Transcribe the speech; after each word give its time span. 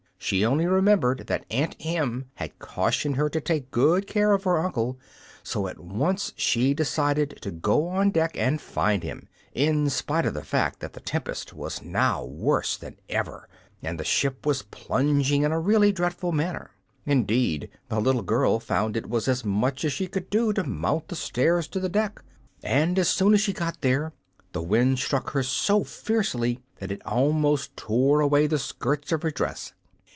She 0.23 0.45
only 0.45 0.67
remembered 0.67 1.25
that 1.27 1.47
Aunt 1.49 1.75
Em 1.83 2.25
had 2.35 2.59
cautioned 2.59 3.15
her 3.15 3.27
to 3.27 3.41
take 3.41 3.71
good 3.71 4.05
care 4.05 4.33
of 4.33 4.43
her 4.43 4.59
uncle, 4.59 4.99
so 5.41 5.67
at 5.67 5.79
once 5.79 6.31
she 6.35 6.75
decided 6.75 7.39
to 7.41 7.49
go 7.49 7.87
on 7.87 8.11
deck 8.11 8.37
and 8.37 8.61
find 8.61 9.01
him, 9.01 9.27
in 9.53 9.89
spite 9.89 10.27
of 10.27 10.35
the 10.35 10.43
fact 10.43 10.79
that 10.79 10.93
the 10.93 10.99
tempest 10.99 11.53
was 11.55 11.81
now 11.81 12.23
worse 12.23 12.77
than 12.77 12.97
ever, 13.09 13.49
and 13.81 13.99
the 13.99 14.03
ship 14.03 14.45
was 14.45 14.61
plunging 14.61 15.41
in 15.41 15.51
a 15.51 15.59
really 15.59 15.91
dreadful 15.91 16.31
manner. 16.31 16.69
Indeed, 17.03 17.71
the 17.89 17.99
little 17.99 18.21
girl 18.21 18.59
found 18.59 18.95
it 18.95 19.09
was 19.09 19.27
as 19.27 19.43
much 19.43 19.83
as 19.83 19.91
she 19.91 20.05
could 20.05 20.29
do 20.29 20.53
to 20.53 20.63
mount 20.63 21.07
the 21.07 21.15
stairs 21.15 21.67
to 21.69 21.79
the 21.79 21.89
deck, 21.89 22.23
and 22.61 22.99
as 22.99 23.09
soon 23.09 23.33
as 23.33 23.41
she 23.41 23.53
got 23.53 23.81
there 23.81 24.13
the 24.51 24.61
wind 24.61 24.99
struck 24.99 25.31
her 25.31 25.41
so 25.41 25.83
fiercely 25.83 26.61
that 26.77 26.91
it 26.91 27.01
almost 27.07 27.75
tore 27.75 28.19
away 28.21 28.45
the 28.45 28.59
skirts 28.59 29.11
of 29.11 29.23
her 29.23 29.31
dress. 29.31 29.73